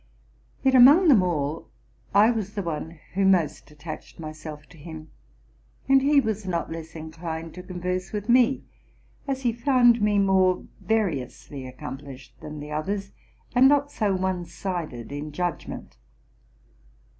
[0.63, 1.69] Yet among them all
[2.11, 5.11] I was the one who most at tached myself to him;
[5.87, 8.63] and he was not less inclined to con verse with me,
[9.27, 13.11] as he found me more variously accomplished than the others,
[13.53, 15.97] and not so one sided in judgment.